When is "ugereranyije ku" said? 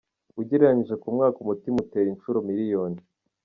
0.41-1.07